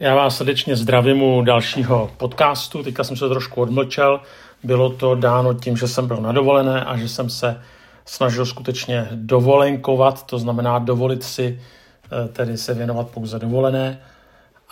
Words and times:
Já 0.00 0.14
vás 0.14 0.36
srdečně 0.36 0.76
zdravím 0.76 1.22
u 1.22 1.42
dalšího 1.42 2.10
podcastu. 2.16 2.82
Teďka 2.82 3.04
jsem 3.04 3.16
se 3.16 3.28
trošku 3.28 3.60
odmlčel. 3.60 4.20
Bylo 4.62 4.90
to 4.90 5.14
dáno 5.14 5.54
tím, 5.54 5.76
že 5.76 5.88
jsem 5.88 6.06
byl 6.06 6.16
na 6.16 6.32
dovolené 6.32 6.84
a 6.84 6.96
že 6.96 7.08
jsem 7.08 7.30
se 7.30 7.60
snažil 8.04 8.46
skutečně 8.46 9.08
dovolenkovat, 9.12 10.26
to 10.26 10.38
znamená 10.38 10.78
dovolit 10.78 11.24
si 11.24 11.60
eh, 11.60 12.28
tedy 12.28 12.58
se 12.58 12.74
věnovat 12.74 13.08
pouze 13.08 13.38
dovolené 13.38 14.00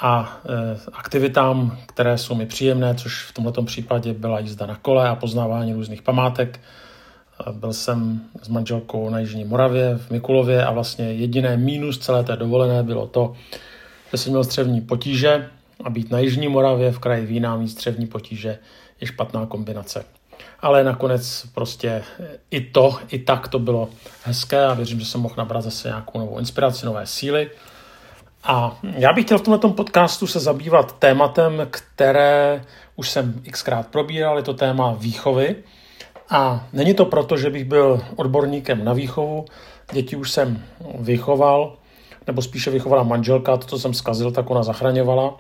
a 0.01 0.39
eh, 0.45 0.81
aktivitám, 0.93 1.79
které 1.87 2.19
jsou 2.19 2.35
mi 2.35 2.47
příjemné, 2.47 2.95
což 2.95 3.23
v 3.23 3.33
tomto 3.33 3.63
případě 3.63 4.15
byla 4.15 4.39
jízda 4.39 4.67
na 4.67 4.77
kole 4.77 5.09
a 5.09 5.15
poznávání 5.15 5.73
různých 5.73 6.03
památek. 6.03 6.61
Eh, 7.41 7.53
byl 7.53 7.73
jsem 7.73 8.21
s 8.43 8.49
manželkou 8.49 9.11
na 9.11 9.19
Jižní 9.19 9.45
Moravě 9.45 9.99
v 9.99 10.11
Mikulově 10.11 10.65
a 10.65 10.71
vlastně 10.71 11.13
jediné 11.13 11.57
mínus 11.57 11.99
celé 11.99 12.25
té 12.25 12.37
dovolené 12.37 12.83
bylo 12.83 13.07
to, 13.07 13.35
že 14.17 14.23
jsem 14.23 14.33
měl 14.33 14.45
střevní 14.45 14.81
potíže 14.81 15.51
a 15.85 15.91
být 15.91 16.11
na 16.11 16.19
Jižní 16.19 16.49
Moravě 16.49 16.93
v 16.93 16.99
kraji 16.99 17.27
Vína 17.27 17.57
mít 17.57 17.69
střevní 17.69 18.07
potíže 18.07 18.59
je 19.01 19.07
špatná 19.07 19.47
kombinace. 19.47 20.05
Ale 20.61 20.85
nakonec 20.85 21.47
prostě 21.55 22.03
i 22.51 22.61
to, 22.61 22.99
i 23.09 23.19
tak 23.19 23.49
to 23.49 23.59
bylo 23.59 23.89
hezké 24.25 24.65
a 24.65 24.75
věřím, 24.75 25.01
že 25.01 25.07
jsem 25.07 25.21
mohl 25.21 25.35
nabrat 25.39 25.65
zase 25.65 25.89
nějakou 25.89 26.19
novou 26.19 26.39
inspiraci, 26.39 26.87
nové 26.87 27.07
síly. 27.07 27.51
A 28.45 28.79
já 28.83 29.13
bych 29.13 29.25
chtěl 29.25 29.39
v 29.39 29.43
tomto 29.43 29.69
podcastu 29.71 30.27
se 30.27 30.41
zabývat 30.41 30.99
tématem, 30.99 31.67
které 31.71 32.65
už 32.97 33.11
jsem 33.11 33.43
xkrát 33.51 33.87
probíral, 33.87 34.37
je 34.37 34.43
to 34.43 34.55
téma 34.55 34.97
výchovy. 34.99 35.57
A 36.31 36.67
není 36.73 36.95
to 36.95 37.05
proto, 37.05 37.37
že 37.37 37.51
bych 37.51 37.65
byl 37.65 38.01
odborníkem 38.17 38.85
na 38.85 38.93
výchovu, 38.93 39.45
děti 39.93 40.17
už 40.17 40.31
jsem 40.31 40.63
vychoval, 40.99 41.77
nebo 42.27 42.43
spíše 42.43 42.71
vychovala 42.71 43.03
manželka, 43.03 43.57
to, 43.57 43.67
co 43.67 43.79
jsem 43.79 43.95
zkazil, 43.95 44.31
tak 44.31 44.51
ona 44.51 44.63
zachraňovala. 44.63 45.37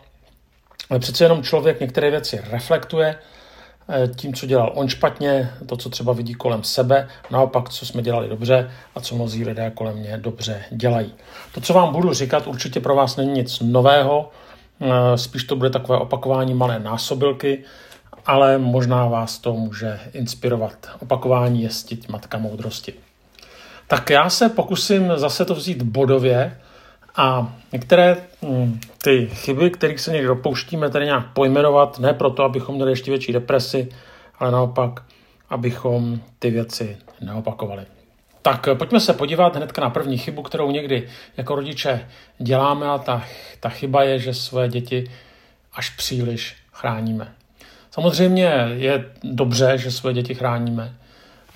Ale 0.90 0.98
přece 0.98 1.24
jenom 1.24 1.42
člověk 1.42 1.80
některé 1.80 2.10
věci 2.10 2.40
reflektuje 2.50 3.16
eh, 3.88 4.08
tím, 4.08 4.34
co 4.34 4.46
dělal 4.46 4.72
on 4.74 4.88
špatně, 4.88 5.50
to, 5.66 5.76
co 5.76 5.90
třeba 5.90 6.12
vidí 6.12 6.34
kolem 6.34 6.64
sebe, 6.64 7.08
naopak, 7.30 7.68
co 7.68 7.86
jsme 7.86 8.02
dělali 8.02 8.28
dobře 8.28 8.70
a 8.94 9.00
co 9.00 9.14
mnozí 9.14 9.44
lidé 9.44 9.70
kolem 9.74 9.96
mě 9.96 10.18
dobře 10.18 10.64
dělají. 10.70 11.14
To, 11.54 11.60
co 11.60 11.72
vám 11.72 11.92
budu 11.92 12.12
říkat, 12.12 12.46
určitě 12.46 12.80
pro 12.80 12.94
vás 12.94 13.16
není 13.16 13.32
nic 13.32 13.60
nového, 13.60 14.30
eh, 14.80 15.18
spíš 15.18 15.44
to 15.44 15.56
bude 15.56 15.70
takové 15.70 15.98
opakování 15.98 16.54
malé 16.54 16.78
násobilky, 16.78 17.64
ale 18.26 18.58
možná 18.58 19.06
vás 19.06 19.38
to 19.38 19.52
může 19.52 20.00
inspirovat. 20.12 20.88
Opakování 21.00 21.62
je 21.62 21.70
stit 21.70 22.08
matka 22.08 22.38
moudrosti. 22.38 22.94
Tak 23.88 24.10
já 24.10 24.30
se 24.30 24.48
pokusím 24.48 25.12
zase 25.16 25.44
to 25.44 25.54
vzít 25.54 25.82
bodově, 25.82 26.56
a 27.16 27.54
některé 27.72 28.16
hm, 28.42 28.80
ty 29.02 29.26
chyby, 29.26 29.70
kterých 29.70 30.00
se 30.00 30.12
někdy 30.12 30.26
dopouštíme, 30.26 30.90
tedy 30.90 31.04
nějak 31.04 31.32
pojmenovat, 31.32 31.98
ne 31.98 32.14
proto, 32.14 32.44
abychom 32.44 32.74
měli 32.74 32.92
ještě 32.92 33.10
větší 33.10 33.32
depresi, 33.32 33.88
ale 34.38 34.50
naopak, 34.50 35.02
abychom 35.50 36.20
ty 36.38 36.50
věci 36.50 36.96
neopakovali. 37.20 37.84
Tak 38.42 38.68
pojďme 38.78 39.00
se 39.00 39.12
podívat 39.12 39.56
hned 39.56 39.78
na 39.78 39.90
první 39.90 40.18
chybu, 40.18 40.42
kterou 40.42 40.70
někdy 40.70 41.08
jako 41.36 41.54
rodiče 41.54 42.08
děláme 42.38 42.86
a 42.86 42.98
ta, 42.98 43.24
ta 43.60 43.68
chyba 43.68 44.02
je, 44.02 44.18
že 44.18 44.34
své 44.34 44.68
děti 44.68 45.10
až 45.72 45.90
příliš 45.90 46.56
chráníme. 46.72 47.32
Samozřejmě 47.90 48.52
je 48.76 49.04
dobře, 49.22 49.78
že 49.78 49.90
své 49.90 50.12
děti 50.12 50.34
chráníme, 50.34 50.94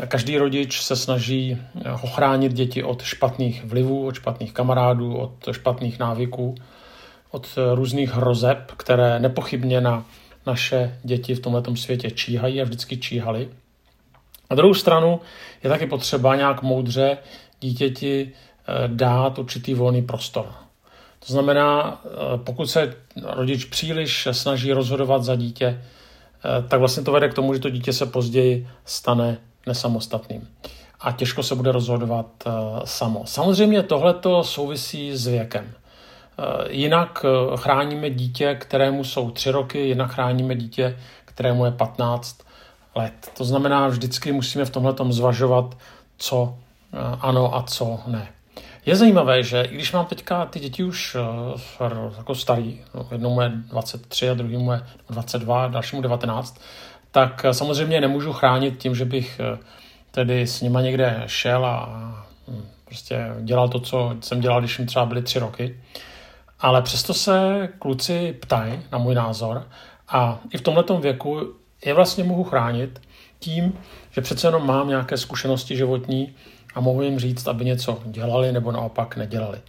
Každý 0.09 0.39
rodič 0.39 0.83
se 0.83 0.97
snaží 0.97 1.59
eh, 1.85 1.93
ochránit 1.93 2.53
děti 2.53 2.83
od 2.83 3.03
špatných 3.03 3.65
vlivů, 3.65 4.07
od 4.07 4.15
špatných 4.15 4.53
kamarádů, 4.53 5.17
od 5.17 5.33
špatných 5.53 5.99
návyků, 5.99 6.55
od 7.31 7.49
eh, 7.57 7.75
různých 7.75 8.11
hrozeb, 8.11 8.73
které 8.77 9.21
nepochybně 9.21 9.81
na 9.81 10.05
naše 10.47 10.99
děti 11.03 11.35
v 11.35 11.41
tomto 11.41 11.77
světě 11.77 12.11
číhají 12.11 12.61
a 12.61 12.65
vždycky 12.65 12.97
číhaly. 12.97 13.49
Na 14.51 14.57
druhou 14.57 14.75
stranu 14.75 15.21
je 15.63 15.71
taky 15.71 15.87
potřeba 15.87 16.37
nějak 16.37 16.63
moudře 16.63 17.19
dítěti 17.61 18.33
eh, 18.33 18.73
dát 18.89 19.39
určitý 19.39 19.75
volný 19.75 20.03
prostor. 20.03 20.53
To 21.27 21.33
znamená, 21.33 22.01
pokud 22.37 22.67
se 22.67 22.97
rodič 23.23 23.65
příliš 23.65 24.29
snaží 24.33 24.73
rozhodovat 24.73 25.25
za 25.25 25.37
dítě, 25.37 25.83
tak 26.69 26.81
vlastně 26.81 27.03
to 27.03 27.13
vede 27.13 27.29
k 27.29 27.35
tomu, 27.35 27.55
že 27.55 27.61
to 27.61 27.71
dítě 27.71 27.93
se 27.93 28.07
později 28.07 28.69
stane 28.85 29.39
nesamostatným. 29.67 30.49
A 31.01 31.13
těžko 31.13 31.43
se 31.43 31.55
bude 31.55 31.73
rozhodovat 31.73 32.27
uh, 32.47 32.53
samo. 32.85 33.23
Samozřejmě 33.27 33.83
tohleto 33.83 34.45
souvisí 34.45 35.17
s 35.17 35.27
věkem. 35.27 35.65
Uh, 35.65 36.71
jinak 36.71 37.25
uh, 37.25 37.57
chráníme 37.57 38.11
dítě, 38.11 38.55
kterému 38.55 39.05
jsou 39.05 39.31
tři 39.31 39.51
roky, 39.51 39.79
jinak 39.79 40.11
chráníme 40.11 40.55
dítě, 40.55 40.99
kterému 41.25 41.65
je 41.65 41.71
15 41.71 42.41
let. 42.95 43.31
To 43.37 43.45
znamená, 43.45 43.89
vždycky 43.89 44.33
musíme 44.33 44.65
v 44.65 44.71
tomhle 44.71 44.95
zvažovat, 45.09 45.77
co 46.19 46.55
ano 47.21 47.57
a 47.57 47.63
co 47.63 48.01
ne. 48.07 48.29
Je 48.87 48.97
zajímavé, 48.97 49.43
že 49.43 49.63
i 49.63 49.75
když 49.75 49.93
mám 49.93 50.07
teďka 50.07 50.47
ty 50.47 50.61
děti 50.61 50.85
už 50.85 51.17
jako 52.17 52.35
starý, 52.35 52.81
no, 52.95 53.09
jednomu 53.11 53.41
je 53.41 53.49
23 53.49 54.31
a 54.31 54.35
druhému 54.35 54.73
je 54.73 54.83
22, 55.11 55.69
dalšímu 55.69 56.03
19, 56.03 56.61
tak 57.11 57.45
samozřejmě 57.53 58.01
nemůžu 58.01 58.33
chránit 58.33 58.79
tím, 58.79 58.95
že 58.95 59.05
bych 59.05 59.41
eh, 59.41 59.59
tedy 60.11 60.47
s 60.47 60.61
nima 60.61 60.81
někde 60.81 61.23
šel 61.27 61.67
a 61.67 61.89
hm, 62.49 62.69
prostě 62.85 63.27
dělal 63.41 63.69
to, 63.69 63.81
co 63.81 64.17
jsem 64.21 64.41
dělal, 64.41 64.61
když 64.61 64.79
jim 64.79 64.89
třeba 64.89 65.07
byly 65.07 65.23
tři 65.23 65.39
roky. 65.39 65.81
Ale 66.61 66.83
přesto 66.83 67.15
se 67.15 67.69
kluci 67.79 68.37
ptají 68.41 68.83
na 68.93 68.99
můj 68.99 69.15
názor 69.15 69.69
a 70.09 70.39
i 70.51 70.59
v 70.59 70.61
tomto 70.61 70.99
věku 70.99 71.55
je 71.85 71.95
vlastně 71.95 72.25
mohu 72.25 72.45
chránit 72.45 73.01
tím, 73.39 73.79
že 74.11 74.21
přece 74.21 74.47
jenom 74.49 74.67
mám 74.67 74.89
nějaké 74.89 75.17
zkušenosti 75.17 75.77
životní 75.77 76.35
a 76.75 76.81
mohu 76.81 77.03
jim 77.03 77.19
říct, 77.19 77.49
aby 77.49 77.65
něco 77.65 77.99
dělali 78.05 78.53
nebo 78.53 78.73
naopak 78.73 79.17
nedělali. 79.17 79.61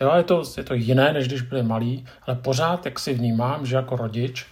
Jo, 0.00 0.12
je 0.16 0.22
to, 0.22 0.42
je 0.56 0.64
to 0.64 0.74
jiné, 0.74 1.12
než 1.12 1.28
když 1.28 1.42
byli 1.42 1.62
malí, 1.62 2.06
ale 2.26 2.36
pořád 2.36 2.84
jak 2.84 2.98
si 2.98 3.14
vnímám, 3.14 3.66
že 3.66 3.76
jako 3.76 3.96
rodič, 3.96 4.46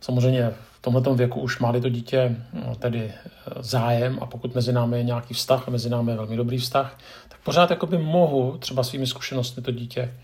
samozřejmě 0.00 0.50
tomhle 0.80 1.14
věku 1.14 1.40
už 1.40 1.58
má 1.58 1.72
to 1.72 1.88
dítě 1.88 2.36
no, 2.52 2.74
tedy 2.74 3.12
eh, 3.12 3.50
zájem 3.60 4.18
a 4.20 4.26
pokud 4.26 4.54
mezi 4.54 4.72
námi 4.72 4.96
je 4.96 5.04
nějaký 5.04 5.34
vztah 5.34 5.68
a 5.68 5.70
mezi 5.70 5.90
námi 5.90 6.10
je 6.10 6.16
velmi 6.16 6.36
dobrý 6.36 6.58
vztah, 6.58 6.98
tak 7.28 7.40
pořád 7.40 7.70
jakoby 7.70 7.98
mohu 7.98 8.56
třeba 8.58 8.82
svými 8.82 9.06
zkušenostmi 9.06 9.62
to 9.62 9.70
dítě 9.70 10.14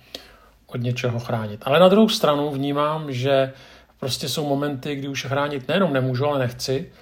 od 0.67 0.81
něčeho 0.81 1.21
chránit. 1.21 1.63
Ale 1.65 1.81
na 1.81 1.89
druhou 1.89 2.09
stranu 2.09 2.51
vnímám, 2.51 3.13
že 3.13 3.53
prostě 4.01 4.29
jsou 4.29 4.49
momenty, 4.49 4.97
kdy 4.97 5.09
už 5.09 5.25
chránit 5.25 5.69
nejenom 5.69 5.93
nemůžu, 5.93 6.27
ale 6.27 6.39
nechci 6.39 6.93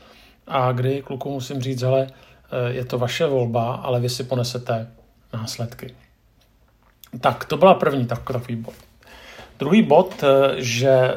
a 0.47 0.73
kdy 0.73 1.03
kluku 1.03 1.31
musím 1.31 1.61
říct, 1.61 1.83
hele, 1.83 2.07
eh, 2.07 2.73
je 2.73 2.85
to 2.85 2.99
vaše 2.99 3.27
volba, 3.27 3.75
ale 3.75 4.01
vy 4.01 4.09
si 4.09 4.25
ponesete 4.25 4.91
následky. 5.33 5.95
Tak, 7.21 7.45
to 7.45 7.57
byla 7.57 7.75
první 7.75 8.07
takový 8.07 8.57
bod. 8.57 8.75
Druhý 9.59 9.83
bod, 9.83 10.25
eh, 10.25 10.55
že 10.63 11.15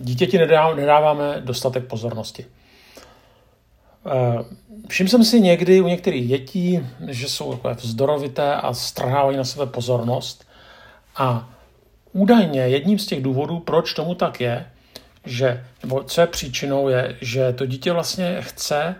dítěti 0.00 0.38
nedáváme 0.74 1.40
dostatek 1.40 1.84
pozornosti. 1.84 2.46
Eh, 4.06 4.44
všiml 4.88 5.08
jsem 5.08 5.24
si 5.24 5.40
někdy 5.40 5.80
u 5.80 5.86
některých 5.86 6.28
dětí, 6.28 6.86
že 7.08 7.28
jsou 7.28 7.52
takové 7.52 7.74
vzdorovité 7.74 8.54
a 8.54 8.74
strhávají 8.74 9.36
na 9.36 9.44
sebe 9.44 9.66
pozornost. 9.66 10.46
A 11.16 11.50
údajně 12.12 12.60
jedním 12.60 12.98
z 12.98 13.06
těch 13.06 13.22
důvodů, 13.22 13.60
proč 13.60 13.92
tomu 13.94 14.14
tak 14.14 14.40
je, 14.40 14.66
že, 15.24 15.64
nebo 15.82 16.02
co 16.02 16.20
je 16.20 16.26
příčinou, 16.26 16.88
je, 16.88 17.16
že 17.20 17.52
to 17.52 17.66
dítě 17.66 17.92
vlastně 17.92 18.36
chce 18.40 18.96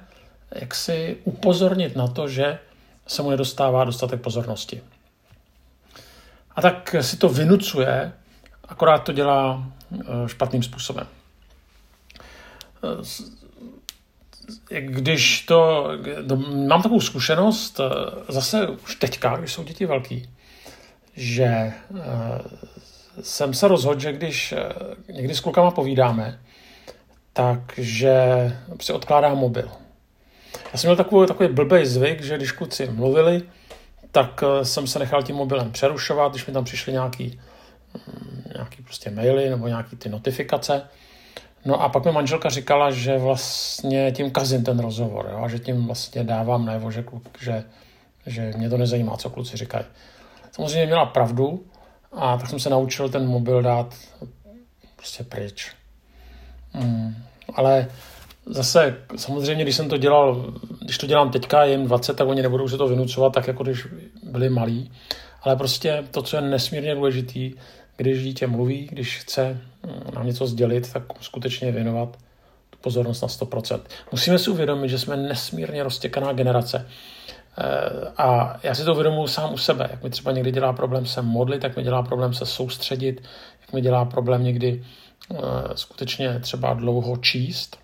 jak 0.55 0.75
si 0.75 1.17
upozornit 1.25 1.97
na 1.97 2.09
to, 2.09 2.29
že 2.29 2.59
se 3.07 3.23
mu 3.23 3.31
nedostává 3.31 3.85
dostatek 3.85 4.21
pozornosti. 4.21 4.83
A 6.57 6.63
tak 6.63 6.97
si 7.01 7.17
to 7.17 7.29
vynucuje, 7.29 8.13
akorát 8.69 8.99
to 8.99 9.13
dělá 9.13 9.63
Eh, 10.01 10.29
špatným 10.29 10.63
způsobem. 10.63 11.07
Eh, 14.71 14.81
když 14.81 15.43
to, 15.43 15.89
mám 16.67 16.83
takovou 16.83 17.01
zkušenost, 17.01 17.81
eh, 17.81 18.33
zase 18.33 18.69
už 18.69 18.97
teďka, 18.97 19.37
když 19.37 19.53
jsou 19.53 19.65
děti 19.65 19.87
velký, 19.87 20.31
že 21.17 21.73
jsem 23.21 23.55
se 23.55 23.69
rozhodl, 23.69 24.01
že 24.01 24.13
když 24.13 24.55
někdy 25.13 25.35
s 25.35 25.41
klukama 25.41 25.71
povídáme, 25.71 26.41
takže 27.33 28.13
si 28.81 28.93
odkládám 28.93 29.39
mobil. 29.39 29.71
Já 30.73 30.79
jsem 30.79 30.89
měl 30.89 30.97
takový, 30.97 31.29
takový 31.29 31.49
blbý 31.49 31.87
zvyk, 31.87 32.23
že 32.23 32.37
když 32.37 32.53
kluci 32.53 32.89
mluvili, 32.89 33.43
tak 34.11 34.45
jsem 34.63 34.87
se 34.87 34.99
nechal 34.99 35.23
tím 35.23 35.37
mobilem 35.37 35.73
přerušovat, 35.73 36.33
když 36.33 36.47
mi 36.47 36.53
tam 36.53 36.65
přišly 36.65 36.93
nějaký 36.93 37.41
nějaký 38.55 38.83
prostě 38.83 39.11
maily 39.11 39.51
nebo 39.51 39.69
nějaký 39.69 39.97
ty 39.97 40.09
notifikace. 40.09 40.83
No 41.65 41.83
a 41.83 41.89
pak 41.89 42.05
mi 42.05 42.13
manželka 42.13 42.49
říkala, 42.49 42.91
že 42.91 43.19
vlastně 43.19 44.13
tím 44.13 44.31
kazím 44.31 44.65
ten 44.65 44.79
rozhovor, 44.79 45.29
jo? 45.33 45.45
a 45.45 45.49
že 45.49 45.59
tím 45.59 45.87
vlastně 45.87 46.25
dávám 46.25 46.67
najevo, 46.67 46.91
že, 46.91 47.05
že, 47.41 47.65
že 48.27 48.53
mě 48.57 48.71
to 48.71 48.77
nezajímá, 48.77 49.17
co 49.17 49.31
kluci 49.31 49.57
říkají. 49.57 49.85
Samozřejmě 50.53 50.87
měla 50.87 51.07
pravdu 51.07 51.67
A 52.13 52.37
tak 52.37 52.51
jsem 52.51 52.61
se 52.61 52.71
naučil 52.71 53.09
ten 53.09 53.27
mobil 53.27 53.63
dát 53.63 53.95
prostě 54.97 55.25
pryč. 55.25 55.73
Hmm. 56.73 57.15
Ale 57.55 57.89
zase, 58.47 58.97
samozřejmě, 59.17 59.65
když 59.65 59.77
jsem 59.77 59.89
to 59.89 59.97
dělal, 59.97 60.53
když 60.81 60.99
to 60.99 61.07
dělám 61.07 61.31
teďka, 61.31 61.65
jim 61.65 61.87
20, 61.87 62.17
tak 62.17 62.29
oni 62.29 62.43
nebudou 62.43 62.69
se 62.69 62.77
to 62.77 62.89
vynucovat 62.89 63.33
tak, 63.33 63.47
jako 63.47 63.63
když 63.63 63.87
byli 64.23 64.49
malí. 64.49 64.93
Ale 65.43 65.57
prostě 65.57 66.05
to, 66.11 66.23
co 66.23 66.37
je 66.37 66.43
nesmírně 66.43 66.95
důležitý, 66.95 67.55
když 67.97 68.23
dítě 68.23 68.47
mluví, 68.47 68.89
když 68.93 69.19
chce 69.19 69.61
nám 70.15 70.27
něco 70.27 70.47
sdělit, 70.47 70.93
tak 70.93 71.03
skutečně 71.21 71.73
věnovat 71.73 72.17
tu 72.71 72.79
pozornost 72.79 73.23
na 73.23 73.29
100%. 73.29 73.81
Musíme 74.13 74.39
si 74.39 74.51
uvědomit, 74.51 74.89
že 74.89 74.99
jsme 74.99 75.17
nesmírně 75.17 75.83
roztěkaná 75.83 76.33
generace. 76.33 76.87
Eh, 77.59 78.13
a 78.17 78.59
já 78.63 78.75
si 78.75 78.85
to 78.85 78.93
uvědomuji 78.93 79.27
sám 79.27 79.55
u 79.55 79.59
sebe. 79.59 79.89
Jak 79.91 80.03
mi 80.03 80.11
třeba 80.11 80.33
někdy 80.33 80.53
dělá 80.53 80.73
problém 80.73 81.07
se 81.07 81.23
modlit, 81.23 81.63
tak 81.63 81.77
mi 81.77 81.83
dělá 81.83 82.03
problém 82.03 82.35
se 82.35 82.47
soustředit, 82.47 83.23
jak 83.61 83.73
mi 83.73 83.81
dělá 83.81 84.05
problém 84.05 84.45
někdy 84.45 84.85
uh, 85.29 85.39
skutečně 85.75 86.41
třeba 86.41 86.75
dlouho 86.75 87.17
číst, 87.17 87.79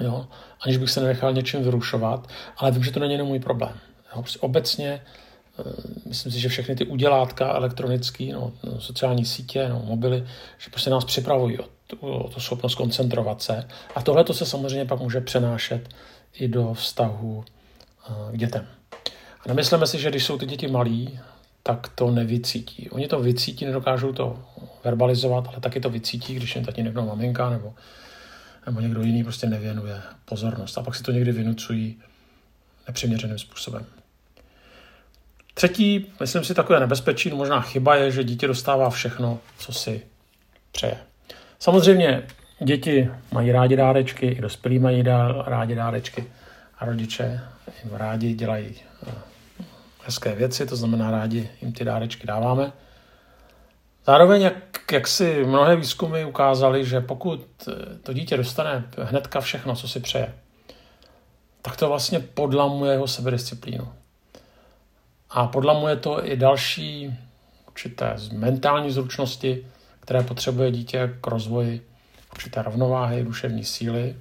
jo, 0.00 0.26
aniž 0.64 0.76
bych 0.76 0.90
se 0.90 1.00
nenechal 1.00 1.32
něčím 1.32 1.62
vyrušovat, 1.62 2.28
ale 2.56 2.70
vím, 2.70 2.84
že 2.84 2.90
to 2.90 3.00
není 3.00 3.12
jenom 3.12 3.28
můj 3.28 3.40
problém. 3.40 3.72
Jo, 4.14 4.22
prostě 4.22 4.38
obecně 4.38 5.02
myslím 6.06 6.32
si, 6.32 6.40
že 6.40 6.48
všechny 6.48 6.76
ty 6.76 6.84
udělátka 6.86 7.52
elektronické, 7.52 8.32
no, 8.32 8.52
no, 8.64 8.80
sociální 8.80 9.24
sítě, 9.24 9.68
no, 9.68 9.82
mobily, 9.86 10.24
že 10.58 10.70
prostě 10.70 10.90
nás 10.90 11.04
připravují 11.04 11.58
o 11.58 11.64
tu, 11.86 11.96
o 11.96 12.28
tu 12.28 12.40
schopnost 12.40 12.74
koncentrovat 12.74 13.42
se. 13.42 13.68
A 13.94 14.02
tohle 14.02 14.24
to 14.24 14.34
se 14.34 14.46
samozřejmě 14.46 14.84
pak 14.84 15.00
může 15.00 15.20
přenášet 15.20 15.88
i 16.34 16.48
do 16.48 16.74
vztahu 16.74 17.44
k 18.32 18.36
dětem. 18.36 18.66
A 19.40 19.48
nemyslíme 19.48 19.86
si, 19.86 19.98
že 19.98 20.10
když 20.10 20.24
jsou 20.24 20.38
ty 20.38 20.46
děti 20.46 20.68
malí, 20.68 21.20
tak 21.62 21.88
to 21.94 22.10
nevycítí. 22.10 22.90
Oni 22.90 23.08
to 23.08 23.20
vycítí, 23.20 23.64
nedokážou 23.64 24.12
to 24.12 24.44
verbalizovat, 24.84 25.48
ale 25.48 25.60
taky 25.60 25.80
to 25.80 25.90
vycítí, 25.90 26.34
když 26.34 26.56
jim 26.56 26.64
taky 26.64 26.82
někdo 26.82 27.02
maminka 27.02 27.50
nebo, 27.50 27.74
nebo 28.66 28.80
někdo 28.80 29.02
jiný 29.02 29.24
prostě 29.24 29.46
nevěnuje 29.46 30.02
pozornost. 30.24 30.78
A 30.78 30.82
pak 30.82 30.94
si 30.94 31.02
to 31.02 31.12
někdy 31.12 31.32
vynucují 31.32 31.96
nepřiměřeným 32.86 33.38
způsobem. 33.38 33.86
Třetí, 35.54 36.12
myslím 36.20 36.44
si, 36.44 36.54
takové 36.54 36.80
nebezpečí, 36.80 37.30
no 37.30 37.36
možná 37.36 37.60
chyba 37.60 37.94
je, 37.94 38.10
že 38.10 38.24
dítě 38.24 38.46
dostává 38.46 38.90
všechno, 38.90 39.38
co 39.58 39.72
si 39.72 40.02
přeje. 40.72 40.96
Samozřejmě 41.58 42.26
děti 42.60 43.10
mají 43.32 43.52
rádi 43.52 43.76
dárečky, 43.76 44.26
i 44.26 44.40
dospělí 44.40 44.78
mají 44.78 45.04
rádi 45.44 45.74
dárečky 45.74 46.24
a 46.78 46.84
rodiče 46.84 47.40
jim 47.84 47.94
rádi 47.94 48.34
dělají 48.34 48.74
eh, 49.06 49.12
hezké 50.04 50.34
věci, 50.34 50.66
to 50.66 50.76
znamená 50.76 51.10
rádi 51.10 51.50
jim 51.62 51.72
ty 51.72 51.84
dárečky 51.84 52.26
dáváme. 52.26 52.72
Zároveň, 54.06 54.42
jak, 54.42 54.92
jak 54.92 55.08
si 55.08 55.44
mnohé 55.44 55.76
výzkumy 55.76 56.24
ukázaly, 56.24 56.84
že 56.84 57.00
pokud 57.00 57.46
eh, 57.68 57.72
to 58.02 58.12
dítě 58.12 58.36
dostane 58.36 58.84
hnedka 58.98 59.40
všechno, 59.40 59.76
co 59.76 59.88
si 59.88 60.00
přeje, 60.00 60.34
tak 61.62 61.76
to 61.76 61.88
vlastně 61.88 62.20
podlamuje 62.20 62.92
jeho 62.92 63.08
sebedisciplínu. 63.08 63.92
A 65.34 65.46
podlamuje 65.46 65.96
to 65.96 66.26
i 66.26 66.36
další 66.36 67.14
určité 67.68 68.16
mentální 68.32 68.90
zručnosti, 68.90 69.66
které 70.00 70.22
potřebuje 70.22 70.70
dítě 70.70 71.14
k 71.20 71.26
rozvoji 71.26 71.86
určité 72.32 72.62
rovnováhy, 72.62 73.24
duševní 73.24 73.64
síly. 73.64 74.16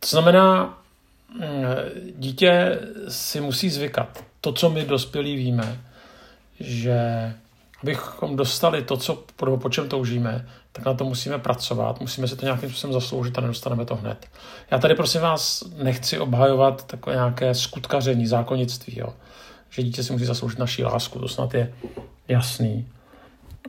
To 0.00 0.06
znamená, 0.06 0.78
dítě 2.16 2.78
si 3.08 3.40
musí 3.40 3.70
zvykat. 3.70 4.24
To, 4.40 4.52
co 4.52 4.70
my 4.70 4.84
dospělí 4.84 5.36
víme, 5.36 5.80
že 6.60 7.34
abychom 7.82 8.36
dostali 8.36 8.82
to, 8.82 8.96
co, 8.96 9.24
po, 9.36 9.70
čem 9.70 9.88
toužíme, 9.88 10.48
tak 10.72 10.84
na 10.84 10.94
to 10.94 11.04
musíme 11.04 11.38
pracovat, 11.38 12.00
musíme 12.00 12.28
si 12.28 12.36
to 12.36 12.44
nějakým 12.44 12.70
způsobem 12.70 12.92
zasloužit 12.92 13.38
a 13.38 13.40
nedostaneme 13.40 13.84
to 13.84 13.96
hned. 13.96 14.26
Já 14.70 14.78
tady 14.78 14.94
prosím 14.94 15.20
vás 15.20 15.64
nechci 15.76 16.18
obhajovat 16.18 16.86
takové 16.86 17.16
nějaké 17.16 17.54
skutkaření, 17.54 18.26
zákonnictví, 18.26 18.98
jo. 18.98 19.14
Že 19.74 19.82
dítě 19.82 20.02
si 20.02 20.12
musí 20.12 20.24
zasloužit 20.24 20.58
naší 20.58 20.84
lásku, 20.84 21.18
to 21.18 21.28
snad 21.28 21.54
je 21.54 21.74
jasný 22.28 22.88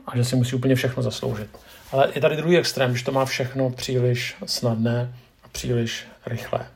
a 0.06 0.16
že 0.16 0.24
si 0.24 0.36
musí 0.36 0.56
úplně 0.56 0.74
všechno 0.74 1.02
zasloužit. 1.02 1.50
Ale 1.92 2.08
je 2.14 2.20
tady 2.20 2.36
druhý 2.36 2.58
extrém, 2.58 2.90
když 2.90 3.02
to 3.02 3.12
má 3.12 3.24
všechno 3.24 3.70
příliš 3.70 4.36
snadné 4.46 5.14
a 5.44 5.48
příliš 5.48 6.06
rychlé 6.26 6.66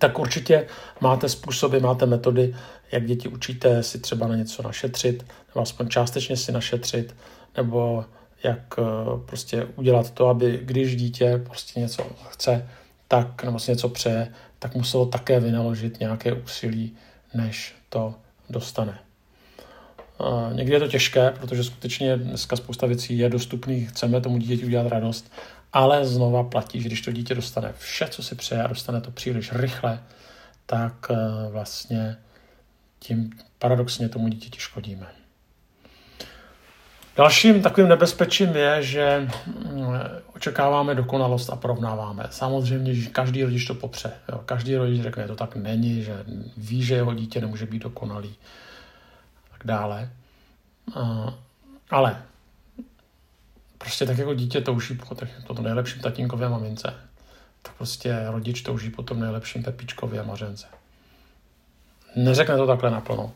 tak 0.00 0.18
určitě 0.18 0.66
máte 1.00 1.28
způsoby, 1.28 1.78
máte 1.78 2.06
metody, 2.06 2.54
jak 2.92 3.06
děti 3.06 3.28
učíte 3.28 3.82
si 3.82 3.98
třeba 3.98 4.28
na 4.28 4.36
něco 4.36 4.62
našetřit, 4.62 5.26
nebo 5.48 5.60
aspoň 5.60 5.88
částečně 5.88 6.36
si 6.36 6.52
našetřit, 6.52 7.14
nebo 7.56 8.04
jak 8.42 8.74
eh, 8.78 8.82
prostě 9.26 9.64
udělat 9.76 10.10
to, 10.10 10.28
aby 10.28 10.60
když 10.62 10.96
dítě 10.96 11.42
prostě 11.44 11.80
něco 11.80 12.02
chce, 12.30 12.68
tak 13.08 13.44
nebo 13.44 13.58
si 13.58 13.70
něco 13.70 13.88
přeje, 13.88 14.34
tak 14.58 14.74
muselo 14.74 15.06
také 15.06 15.40
vynaložit 15.40 16.00
nějaké 16.00 16.32
úsilí, 16.32 16.96
než 17.34 17.74
to 17.90 18.14
dostane. 18.50 18.98
Někdy 20.52 20.72
je 20.72 20.80
to 20.80 20.88
těžké, 20.88 21.30
protože 21.30 21.64
skutečně 21.64 22.16
dneska 22.16 22.56
spousta 22.56 22.86
věcí 22.86 23.18
je 23.18 23.28
dostupných, 23.28 23.88
chceme 23.88 24.20
tomu 24.20 24.38
dítěti 24.38 24.64
udělat 24.64 24.88
radost, 24.88 25.32
ale 25.72 26.06
znova 26.06 26.44
platí, 26.44 26.80
že 26.80 26.88
když 26.88 27.02
to 27.02 27.12
dítě 27.12 27.34
dostane 27.34 27.72
vše, 27.78 28.06
co 28.10 28.22
si 28.22 28.34
přeje 28.34 28.62
a 28.62 28.66
dostane 28.66 29.00
to 29.00 29.10
příliš 29.10 29.52
rychle, 29.52 30.02
tak 30.66 31.06
eh, 31.10 31.16
vlastně 31.50 32.16
tím 32.98 33.30
paradoxně 33.58 34.08
tomu 34.08 34.28
dítěti 34.28 34.60
škodíme. 34.60 35.19
Dalším 37.16 37.62
takovým 37.62 37.88
nebezpečím 37.88 38.56
je, 38.56 38.82
že 38.82 39.28
mm, 39.46 39.94
očekáváme 40.36 40.94
dokonalost 40.94 41.50
a 41.50 41.56
porovnáváme. 41.56 42.26
Samozřejmě, 42.30 42.94
že 42.94 43.10
každý 43.10 43.44
rodič 43.44 43.64
to 43.66 43.74
popře. 43.74 44.12
Jo. 44.28 44.40
Každý 44.46 44.76
rodič 44.76 45.02
řekne, 45.02 45.22
že 45.22 45.28
to 45.28 45.36
tak 45.36 45.56
není, 45.56 46.02
že 46.02 46.24
ví, 46.56 46.82
že 46.82 46.94
jeho 46.94 47.14
dítě 47.14 47.40
nemůže 47.40 47.66
být 47.66 47.82
dokonalý. 47.82 48.34
Tak 49.50 49.60
dále. 49.64 50.10
Ale 51.90 52.22
prostě 53.78 54.06
tak 54.06 54.18
jako 54.18 54.34
dítě 54.34 54.60
touží 54.60 54.98
po, 55.46 55.54
tom 55.54 55.64
nejlepším 55.64 56.02
tatínkově 56.02 56.46
a 56.46 56.50
mamince, 56.50 56.94
tak 57.62 57.74
prostě 57.74 58.16
rodič 58.28 58.62
touží 58.62 58.90
po 58.90 59.02
tom 59.02 59.20
nejlepším 59.20 59.62
Pepičkovi 59.62 60.18
a 60.18 60.22
Mařence. 60.22 60.66
Neřekne 62.16 62.56
to 62.56 62.66
takhle 62.66 62.90
naplno, 62.90 63.32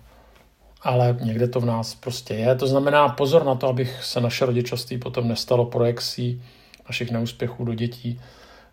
ale 0.85 1.17
někde 1.21 1.49
to 1.49 1.61
v 1.61 1.65
nás 1.65 1.95
prostě 1.95 2.35
je. 2.35 2.55
To 2.55 2.67
znamená 2.67 3.09
pozor 3.09 3.45
na 3.45 3.55
to, 3.55 3.69
abych 3.69 4.05
se 4.05 4.21
naše 4.21 4.47
rodičovství 4.47 4.99
potom 4.99 5.29
nestalo 5.29 5.67
projekcí 5.67 6.43
našich 6.89 7.11
neúspěchů 7.11 7.65
do 7.65 7.75
dětí 7.75 8.21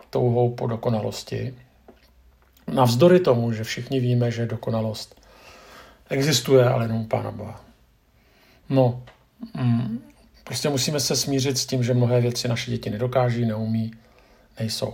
touhou 0.10 0.56
po 0.56 0.68
dokonalosti. 0.68 1.54
Navzdory 2.74 3.20
tomu, 3.20 3.52
že 3.52 3.64
všichni 3.64 4.00
víme, 4.00 4.32
že 4.32 4.46
dokonalost 4.46 5.22
existuje, 6.10 6.66
ale 6.66 6.86
jenom 6.86 7.06
Pána 7.06 7.32
Boha. 7.32 7.62
No, 8.70 9.04
mm, 9.54 10.12
Prostě 10.52 10.70
musíme 10.70 11.00
se 11.00 11.16
smířit 11.16 11.58
s 11.58 11.66
tím, 11.66 11.84
že 11.84 11.94
mnohé 11.94 12.22
věci 12.22 12.48
naše 12.48 12.72
děti 12.72 12.90
nedokáží, 12.90 13.46
neumí, 13.46 13.92
nejsou. 14.60 14.94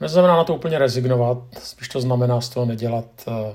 Neznamená 0.00 0.36
na 0.36 0.44
to 0.44 0.54
úplně 0.54 0.78
rezignovat, 0.78 1.38
spíš 1.62 1.88
to 1.88 2.00
znamená 2.00 2.40
z 2.40 2.48
toho 2.48 2.66
nedělat 2.66 3.04
eh, 3.28 3.54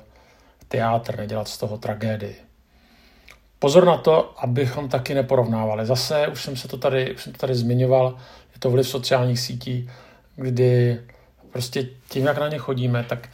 teátr, 0.67 1.17
nedělat 1.17 1.47
z 1.47 1.57
toho 1.57 1.77
tragédii. 1.77 2.44
Pozor 3.65 3.85
na 3.85 3.97
to, 3.97 4.33
abychom 4.37 4.89
taky 4.89 5.13
neporovnávali. 5.13 5.85
Zase, 5.85 6.27
už 6.27 6.43
jsem 6.43 6.55
se 6.55 6.67
to 6.67 6.77
tady, 6.77 7.15
už 7.15 7.23
jsem 7.23 7.33
to 7.33 7.39
tady 7.39 7.55
zmiňoval, 7.55 8.17
je 8.53 8.59
to 8.59 8.69
vliv 8.69 8.87
sociálních 8.87 9.39
sítí, 9.39 9.89
kdy 10.35 11.01
prostě 11.51 11.87
tím, 12.09 12.25
jak 12.25 12.37
na 12.37 12.47
ně 12.47 12.57
chodíme, 12.57 13.05
tak 13.09 13.29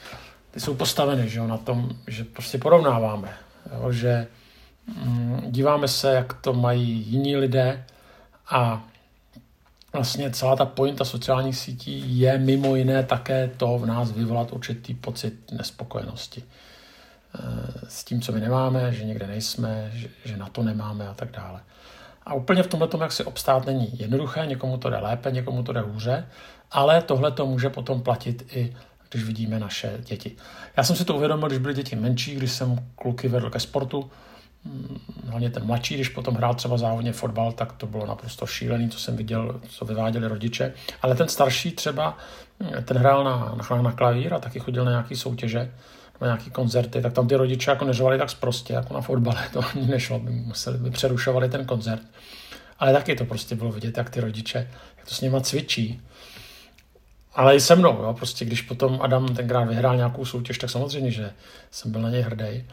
ty 0.51 0.59
jsou 0.59 0.75
postaveny 0.75 1.29
že 1.29 1.39
jo, 1.39 1.47
na 1.47 1.57
tom, 1.57 1.89
že 2.07 2.23
prostě 2.23 2.57
porovnáváme. 2.57 3.33
Jo, 3.73 3.91
že 3.91 4.27
Mm, 4.88 5.41
díváme 5.45 5.88
se, 5.88 6.13
jak 6.13 6.33
to 6.33 6.53
mají 6.53 6.89
jiní 6.89 7.38
lidé 7.38 7.85
a 8.50 8.88
vlastně 9.93 10.31
celá 10.31 10.55
ta 10.55 10.65
pointa 10.65 11.05
sociálních 11.05 11.57
sítí 11.57 12.19
je 12.19 12.38
mimo 12.38 12.75
jiné 12.75 13.03
také 13.03 13.51
to 13.57 13.77
v 13.77 13.85
nás 13.85 14.11
vyvolat 14.11 14.53
určitý 14.53 14.93
pocit 14.93 15.51
nespokojenosti 15.51 16.43
s 17.88 18.03
tím, 18.03 18.21
co 18.21 18.31
my 18.31 18.39
nemáme, 18.39 18.93
že 18.93 19.03
někde 19.03 19.27
nejsme, 19.27 19.91
že, 19.93 20.07
že 20.25 20.38
na 20.38 20.50
to 20.50 20.63
nemáme 20.63 21.07
a 21.07 21.13
tak 21.13 21.31
dále. 21.31 21.59
A 22.25 22.33
úplně 22.33 22.63
v 22.63 22.67
tomhle 22.67 22.88
tom, 22.88 23.01
jak 23.01 23.11
si 23.11 23.23
obstát, 23.23 23.65
není 23.65 24.00
jednoduché, 24.00 24.45
někomu 24.45 24.77
to 24.77 24.89
jde 24.89 24.97
lépe, 24.97 25.31
někomu 25.31 25.63
to 25.63 25.73
jde 25.73 25.81
hůře, 25.81 26.27
ale 26.71 27.01
tohle 27.01 27.31
to 27.31 27.45
může 27.45 27.69
potom 27.69 28.01
platit 28.01 28.55
i 28.55 28.75
když 29.09 29.23
vidíme 29.23 29.59
naše 29.59 29.97
děti. 30.00 30.35
Já 30.77 30.83
jsem 30.83 30.95
si 30.95 31.05
to 31.05 31.15
uvědomil, 31.15 31.47
když 31.47 31.59
byly 31.59 31.73
děti 31.73 31.95
menší, 31.95 32.35
když 32.35 32.51
jsem 32.51 32.85
kluky 32.95 33.27
vedl 33.27 33.50
ke 33.50 33.59
sportu, 33.59 34.11
hlavně 35.27 35.50
ten 35.50 35.65
mladší, 35.65 35.95
když 35.95 36.09
potom 36.09 36.35
hrál 36.35 36.53
třeba 36.53 36.77
závodně 36.77 37.13
fotbal, 37.13 37.51
tak 37.51 37.71
to 37.71 37.88
bylo 37.88 38.05
naprosto 38.05 38.45
šílený, 38.45 38.89
co 38.89 39.00
jsem 39.00 39.17
viděl, 39.17 39.61
co 39.69 39.85
vyváděli 39.85 40.27
rodiče. 40.27 40.73
Ale 41.01 41.15
ten 41.15 41.27
starší 41.27 41.71
třeba, 41.71 42.17
ten 42.85 42.97
hrál 42.97 43.23
na, 43.23 43.55
na, 43.69 43.81
na 43.81 43.91
klavír 43.91 44.33
a 44.33 44.39
taky 44.39 44.59
chodil 44.59 44.85
na 44.85 44.91
nějaké 44.91 45.15
soutěže, 45.15 45.71
na 46.22 46.28
nějaký 46.28 46.51
koncerty, 46.51 47.01
tak 47.01 47.13
tam 47.13 47.28
ty 47.28 47.36
rodiče 47.36 47.72
jako 47.72 47.86
neřovali 47.86 48.18
tak 48.18 48.34
prostě, 48.34 48.74
jako 48.74 48.94
na 48.94 49.01
fotbale, 49.01 49.50
to 49.54 49.62
ani 49.74 49.88
nešlo, 49.88 50.20
by 50.20 50.32
museli, 50.32 50.78
by 50.78 50.92
přerušovali 50.92 51.50
ten 51.50 51.66
koncert. 51.66 52.01
Ale 52.80 52.94
taky 52.94 53.16
to 53.16 53.25
prostě 53.25 53.56
bylo 53.56 53.72
vidět, 53.72 53.98
jak 53.98 54.10
ty 54.10 54.22
rodiče, 54.22 54.58
jak 54.98 55.08
to 55.08 55.16
s 55.16 55.22
nima 55.22 55.42
cvičí. 55.42 56.01
Ale 57.34 57.56
i 57.56 57.60
se 57.60 57.75
mnou, 57.75 58.04
jo, 58.04 58.13
prostě 58.13 58.46
když 58.46 58.62
potom 58.62 59.00
Adam 59.01 59.36
tenkrát 59.36 59.63
vyhrál 59.63 59.96
nějakou 59.96 60.25
soutěž, 60.25 60.58
tak 60.58 60.70
samozřejmě, 60.70 61.12
že 61.12 61.32
jsem 61.72 61.92
byl 61.92 62.01
na 62.01 62.10
něj 62.10 62.22
hrdý. 62.22 62.63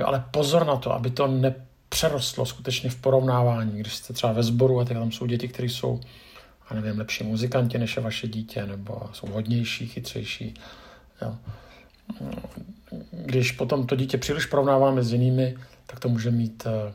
Jo, 0.00 0.06
ale 0.06 0.24
pozor 0.30 0.66
na 0.66 0.76
to, 0.76 0.92
aby 0.92 1.10
to 1.10 1.26
nepřerostlo 1.26 2.46
skutečně 2.46 2.90
v 2.90 2.96
porovnávání, 2.96 3.80
když 3.80 3.94
jste 3.94 4.12
třeba 4.12 4.32
ve 4.32 4.42
sboru 4.42 4.80
a 4.80 4.84
tak 4.84 4.96
tam 4.96 5.12
jsou 5.12 5.26
děti, 5.26 5.48
které 5.48 5.68
jsou, 5.68 6.00
a 6.68 6.74
nevím, 6.74 6.98
lepší 6.98 7.24
muzikanti 7.24 7.78
než 7.78 7.96
je 7.96 8.02
vaše 8.02 8.28
dítě, 8.28 8.66
nebo 8.66 9.00
jsou 9.12 9.26
hodnější, 9.26 9.86
chytřejší. 9.86 10.54
Jo. 11.22 11.36
Když 13.10 13.52
potom 13.52 13.86
to 13.86 13.96
dítě 13.96 14.18
příliš 14.18 14.46
porovnáváme 14.46 15.02
s 15.02 15.12
jinými, 15.12 15.56
tak 15.86 16.00
to 16.00 16.08
může 16.08 16.30
mít 16.30 16.66
eh, 16.66 16.92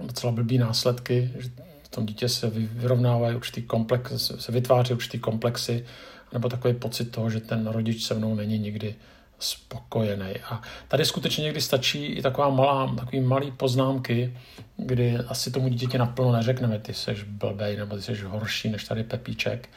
docela 0.00 0.32
blbý 0.32 0.58
následky, 0.58 1.30
že 1.38 1.50
v 1.82 1.88
tom 1.88 2.06
dítě 2.06 2.28
se 2.28 2.50
vyrovnávají 2.50 3.36
určitý 3.36 3.62
komplex, 3.62 4.32
se 4.38 4.52
vytváří 4.52 4.94
určitý 4.94 5.18
komplexy, 5.18 5.84
nebo 6.32 6.48
takový 6.48 6.74
pocit 6.74 7.04
toho, 7.04 7.30
že 7.30 7.40
ten 7.40 7.66
rodič 7.66 8.04
se 8.04 8.14
mnou 8.14 8.34
není 8.34 8.58
nikdy 8.58 8.94
spokojený. 9.38 10.34
A 10.50 10.62
tady 10.88 11.04
skutečně 11.04 11.44
někdy 11.44 11.60
stačí 11.60 12.06
i 12.06 12.22
taková 12.22 12.50
malá, 12.50 12.94
takový 12.94 13.20
malý 13.20 13.50
poznámky, 13.50 14.36
kdy 14.76 15.16
asi 15.16 15.50
tomu 15.50 15.68
dítěti 15.68 15.98
naplno 15.98 16.32
neřekneme, 16.32 16.78
ty 16.78 16.94
jsi 16.94 17.14
blbej, 17.26 17.76
nebo 17.76 17.96
ty 17.96 18.02
jsi 18.02 18.14
horší 18.24 18.70
než 18.70 18.84
tady 18.84 19.04
Pepíček. 19.04 19.68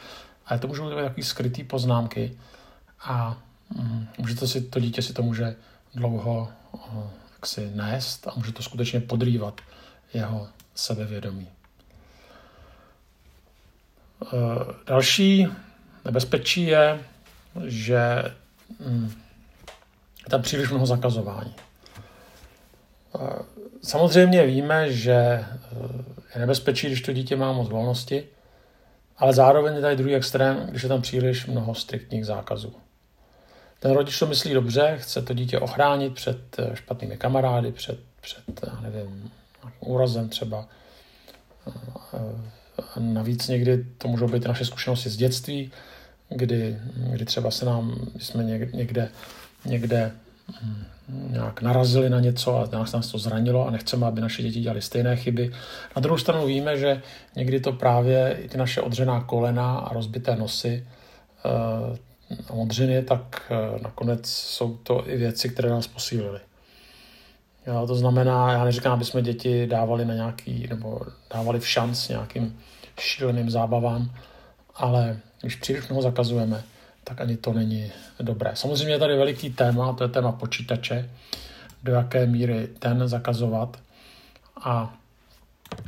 Ale 0.46 0.60
to 0.60 0.68
můžou 0.68 0.90
být 0.90 0.96
takový 0.96 1.24
skrytý 1.24 1.64
poznámky 1.64 2.38
a 3.00 3.38
může 4.18 4.36
to 4.36 4.48
si, 4.48 4.62
to 4.62 4.80
dítě 4.80 5.02
si 5.02 5.14
to 5.14 5.24
může 5.24 5.56
dlouho 5.96 6.50
jaksi 7.36 7.72
nést 7.76 8.28
a 8.28 8.32
může 8.36 8.52
to 8.52 8.64
skutečně 8.64 9.00
podrývat 9.00 9.62
jeho 10.14 10.48
sebevědomí. 10.76 11.48
E, 14.24 14.28
další 14.88 15.48
nebezpečí 16.06 16.66
je, 16.66 17.00
že 17.66 18.24
mm, 18.80 19.12
je 20.24 20.30
tam 20.30 20.42
příliš 20.42 20.70
mnoho 20.70 20.86
zakazování. 20.86 21.56
E, 21.56 23.20
samozřejmě 23.82 24.46
víme, 24.46 24.92
že 24.92 25.46
je 26.36 26.40
nebezpečí, 26.42 26.88
když 26.88 27.02
to 27.02 27.14
dítě 27.14 27.36
má 27.36 27.52
moc 27.52 27.70
volnosti, 27.70 28.24
ale 29.18 29.34
zároveň 29.34 29.76
je 29.76 29.82
tady 29.82 29.96
druhý 29.96 30.16
extrém, 30.16 30.68
když 30.68 30.84
je 30.84 30.90
tam 30.90 31.02
příliš 31.02 31.46
mnoho 31.46 31.76
striktních 31.76 32.26
zákazů. 32.26 32.85
Ten 33.80 33.92
rodič 33.92 34.20
to 34.20 34.28
myslí 34.28 34.54
dobře, 34.54 34.98
chce 35.02 35.22
to 35.22 35.34
dítě 35.34 35.60
ochránit 35.60 36.14
před 36.14 36.58
špatnými 36.74 37.18
kamarády, 37.18 37.72
před, 37.72 38.00
před 38.22 38.44
já 38.68 38.80
nevím, 38.80 39.32
úrazem 39.80 40.30
třeba. 40.30 40.68
A 42.78 43.00
navíc 43.00 43.48
někdy 43.48 43.86
to 43.98 44.08
můžou 44.08 44.28
být 44.28 44.46
naše 44.46 44.66
zkušenosti 44.66 45.10
z 45.10 45.18
dětství, 45.18 45.72
kdy, 46.30 46.78
kdy 46.94 47.26
třeba 47.26 47.52
se 47.52 47.66
nám, 47.66 48.10
jsme 48.18 48.44
někde, 48.74 49.10
někde 49.66 50.12
hm, 50.62 50.86
nějak 51.10 51.62
narazili 51.62 52.10
na 52.10 52.20
něco 52.20 52.58
a 52.58 52.70
nás, 52.78 52.92
nás 52.92 53.08
to 53.08 53.18
zranilo 53.18 53.68
a 53.68 53.72
nechceme, 53.72 54.08
aby 54.08 54.22
naše 54.22 54.44
děti 54.44 54.60
dělali 54.60 54.82
stejné 54.82 55.16
chyby. 55.16 55.52
Na 55.96 56.00
druhou 56.00 56.18
stranu 56.18 56.46
víme, 56.46 56.78
že 56.78 57.02
někdy 57.36 57.60
to 57.60 57.72
právě 57.72 58.38
i 58.42 58.50
ty 58.50 58.58
naše 58.58 58.82
odřená 58.82 59.22
kolena 59.22 59.78
a 59.78 59.94
rozbité 59.94 60.36
nosy 60.36 60.88
eh, 61.46 61.98
modřiny, 62.54 63.04
tak 63.04 63.52
eh, 63.52 63.80
nakonec 63.84 64.30
jsou 64.30 64.78
to 64.78 65.10
i 65.10 65.18
věci, 65.18 65.50
které 65.50 65.70
nás 65.70 65.88
posílily. 65.88 66.40
Jo, 67.68 67.88
to 67.88 67.96
znamená, 67.96 68.52
já 68.52 68.64
neříkám, 68.64 68.94
aby 68.94 69.06
jsme 69.06 69.22
děti 69.22 69.68
dávali 69.68 70.06
na 70.06 70.14
nějaký, 70.14 70.68
nebo 70.70 71.02
dávali 71.34 71.60
v 71.60 71.68
šanc 71.68 72.10
nějakým 72.10 72.60
šíleným 73.00 73.50
zábavám, 73.50 74.12
ale 74.76 75.20
když 75.42 75.56
příliš 75.56 75.88
mnoho 75.88 76.02
zakazujeme, 76.02 76.64
tak 77.04 77.22
ani 77.22 77.38
to 77.38 77.54
není 77.54 77.92
dobré. 78.20 78.52
Samozřejmě 78.54 78.94
je 78.94 79.00
tady 79.00 79.18
veliký 79.18 79.50
téma, 79.50 79.94
to 79.94 80.04
je 80.04 80.10
téma 80.10 80.32
počítače, 80.32 81.10
do 81.84 81.92
jaké 81.92 82.26
míry 82.26 82.68
ten 82.80 83.08
zakazovat. 83.08 83.80
A 84.64 84.94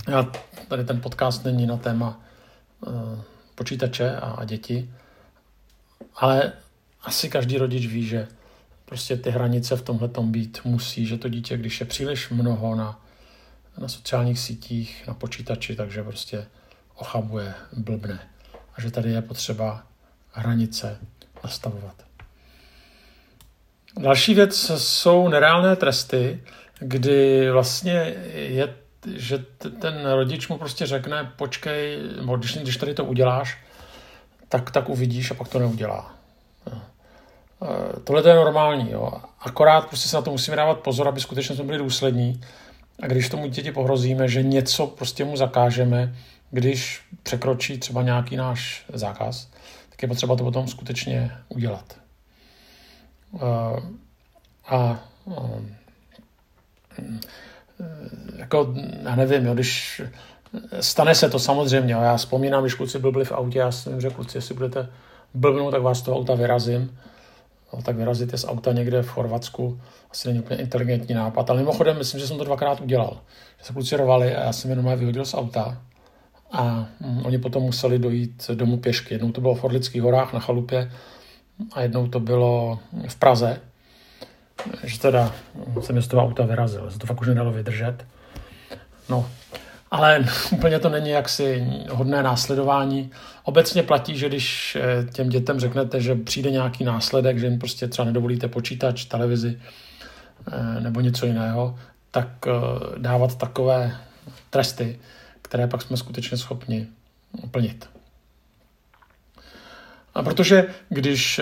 já, 0.07 0.31
tady 0.67 0.85
ten 0.85 1.01
podcast 1.01 1.45
není 1.45 1.65
na 1.65 1.77
téma 1.77 2.21
uh, 2.87 2.93
počítače 3.55 4.15
a, 4.15 4.31
a 4.31 4.45
děti, 4.45 4.89
ale 6.15 6.53
asi 7.03 7.29
každý 7.29 7.57
rodič 7.57 7.87
ví, 7.87 8.05
že 8.05 8.27
prostě 8.85 9.17
ty 9.17 9.29
hranice 9.29 9.75
v 9.75 9.81
tomhle 9.81 10.07
tom 10.07 10.31
být 10.31 10.59
musí, 10.63 11.05
že 11.05 11.17
to 11.17 11.29
dítě, 11.29 11.57
když 11.57 11.79
je 11.79 11.85
příliš 11.85 12.29
mnoho 12.29 12.75
na, 12.75 13.01
na 13.77 13.87
sociálních 13.87 14.39
sítích, 14.39 15.03
na 15.07 15.13
počítači, 15.13 15.75
takže 15.75 16.03
prostě 16.03 16.47
ochabuje, 16.95 17.53
blbne. 17.73 18.19
A 18.75 18.81
že 18.81 18.91
tady 18.91 19.11
je 19.11 19.21
potřeba 19.21 19.83
hranice 20.31 20.99
nastavovat. 21.43 21.95
Další 23.99 24.33
věc 24.33 24.71
jsou 24.77 25.27
nereálné 25.27 25.75
tresty, 25.75 26.43
kdy 26.79 27.51
vlastně 27.51 28.15
je, 28.33 28.75
že 29.15 29.37
ten 29.81 30.09
rodič 30.11 30.47
mu 30.47 30.57
prostě 30.57 30.85
řekne, 30.85 31.31
počkej, 31.35 31.99
když, 32.37 32.57
když 32.57 32.77
tady 32.77 32.93
to 32.93 33.05
uděláš, 33.05 33.57
tak, 34.49 34.71
tak 34.71 34.89
uvidíš 34.89 35.31
a 35.31 35.33
pak 35.33 35.47
to 35.47 35.59
neudělá. 35.59 36.17
Eh, 37.63 37.99
tohle 38.03 38.29
je 38.29 38.35
normální, 38.35 38.91
jo. 38.91 39.11
Akorát 39.39 39.87
prostě 39.87 40.09
se 40.09 40.15
na 40.15 40.21
to 40.21 40.31
musíme 40.31 40.57
dávat 40.57 40.79
pozor, 40.79 41.07
aby 41.07 41.21
skutečně 41.21 41.55
jsme 41.55 41.63
byli 41.63 41.77
důslední. 41.77 42.41
A 42.99 43.07
když 43.07 43.29
tomu 43.29 43.47
děti 43.47 43.71
pohrozíme, 43.71 44.27
že 44.27 44.43
něco 44.43 44.87
prostě 44.87 45.25
mu 45.25 45.37
zakážeme, 45.37 46.15
když 46.51 47.01
překročí 47.23 47.77
třeba 47.77 48.01
nějaký 48.01 48.35
náš 48.35 48.85
zákaz, 48.93 49.49
tak 49.89 50.01
je 50.01 50.07
potřeba 50.07 50.35
to 50.35 50.43
potom 50.43 50.67
skutečně 50.67 51.31
udělat. 51.49 51.97
Eh, 53.35 53.81
a 54.67 54.99
eh, 55.31 55.61
jako, 58.35 58.73
já 59.03 59.15
nevím, 59.15 59.45
jo, 59.45 59.53
když 59.53 60.01
stane 60.79 61.15
se 61.15 61.29
to 61.29 61.39
samozřejmě, 61.39 61.93
já 61.93 62.17
vzpomínám, 62.17 62.63
když 62.63 62.73
kluci 62.73 62.99
byli 62.99 63.25
v 63.25 63.31
autě, 63.31 63.59
já 63.59 63.71
jsem 63.71 63.93
jim 63.93 64.01
řekl, 64.01 64.15
kluci, 64.15 64.37
jestli 64.37 64.55
budete 64.55 64.89
blbnout, 65.33 65.71
tak 65.71 65.81
vás 65.81 65.99
z 65.99 66.01
toho 66.01 66.17
auta 66.17 66.35
vyrazím 66.35 66.97
no, 67.73 67.81
tak 67.81 67.95
vyrazit 67.95 68.31
je 68.31 68.37
z 68.37 68.45
auta 68.45 68.73
někde 68.73 69.01
v 69.01 69.09
Chorvatsku 69.09 69.81
asi 70.11 70.27
není 70.27 70.39
úplně 70.39 70.59
inteligentní 70.59 71.15
nápad. 71.15 71.49
Ale 71.49 71.59
mimochodem, 71.59 71.97
myslím, 71.97 72.19
že 72.19 72.27
jsem 72.27 72.37
to 72.37 72.43
dvakrát 72.43 72.81
udělal. 72.81 73.17
Že 73.59 73.65
se 73.65 73.73
kluci 73.73 73.97
rovali 73.97 74.35
a 74.35 74.43
já 74.43 74.53
jsem 74.53 74.69
jenom 74.69 74.97
vyhodil 74.97 75.25
z 75.25 75.33
auta. 75.33 75.81
A 76.51 76.87
mm, 76.99 77.25
oni 77.25 77.37
potom 77.37 77.63
museli 77.63 77.99
dojít 77.99 78.51
domů 78.53 78.77
pěšky. 78.77 79.13
Jednou 79.13 79.31
to 79.31 79.41
bylo 79.41 79.55
v 79.55 79.63
Orlických 79.63 80.01
horách 80.01 80.33
na 80.33 80.39
chalupě 80.39 80.91
a 81.73 81.81
jednou 81.81 82.07
to 82.07 82.19
bylo 82.19 82.79
v 83.07 83.15
Praze. 83.15 83.61
Že 84.83 84.99
teda 84.99 85.35
jsem 85.81 86.01
z 86.01 86.07
toho 86.07 86.23
auta 86.23 86.45
vyrazil. 86.45 86.91
Se 86.91 86.99
to 86.99 87.07
fakt 87.07 87.21
už 87.21 87.27
nedalo 87.27 87.51
vydržet. 87.51 88.05
No, 89.09 89.29
ale 89.91 90.25
úplně 90.51 90.79
to 90.79 90.89
není 90.89 91.09
jaksi 91.09 91.67
hodné 91.91 92.23
následování. 92.23 93.11
Obecně 93.43 93.83
platí, 93.83 94.17
že 94.17 94.29
když 94.29 94.75
eh, 94.75 95.07
těm 95.11 95.29
dětem 95.29 95.59
řeknete, 95.59 96.01
že 96.01 96.15
přijde 96.15 96.51
nějaký 96.51 96.83
následek, 96.83 97.39
že 97.39 97.45
jim 97.45 97.59
prostě 97.59 97.87
třeba 97.87 98.05
nedovolíte 98.05 98.47
počítač, 98.47 99.05
televizi 99.05 99.61
eh, 100.51 100.81
nebo 100.81 101.01
něco 101.01 101.25
jiného, 101.25 101.79
tak 102.11 102.27
eh, 102.47 102.51
dávat 102.97 103.37
takové 103.37 103.97
tresty, 104.49 104.99
které 105.41 105.67
pak 105.67 105.81
jsme 105.81 105.97
skutečně 105.97 106.37
schopni 106.37 106.87
plnit. 107.51 107.89
A 110.13 110.23
protože 110.23 110.65
když 110.89 111.41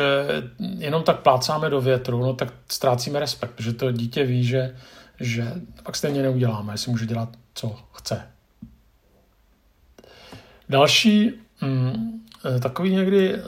jenom 0.78 1.04
tak 1.04 1.20
plácáme 1.20 1.70
do 1.70 1.82
větru, 1.82 2.20
no 2.20 2.34
tak 2.34 2.54
ztrácíme 2.72 3.20
respekt, 3.20 3.52
protože 3.52 3.74
to 3.74 3.92
dítě 3.92 4.24
ví, 4.24 4.46
že, 4.46 4.76
že 5.20 5.54
pak 5.84 5.96
stejně 5.96 6.22
neuděláme, 6.22 6.74
jestli 6.74 6.92
může 6.92 7.06
dělat, 7.06 7.30
co 7.54 7.76
chce. 7.94 8.35
Další 10.70 11.34
mm, 11.62 12.22
eh, 12.46 12.60
takový 12.60 12.96
někdy 12.96 13.36
uh, 13.36 13.42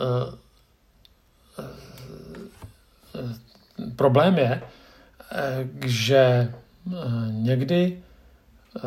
problém 3.96 4.38
je, 4.38 4.62
že 5.86 6.54
někdy, 7.30 8.00